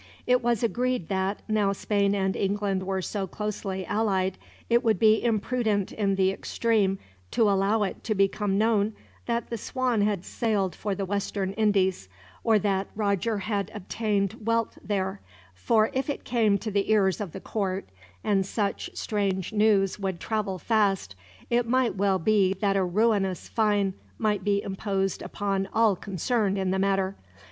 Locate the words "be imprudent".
4.97-5.91